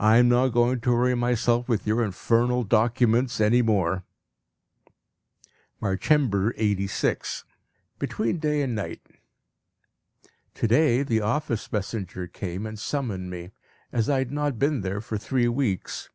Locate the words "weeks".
15.48-16.08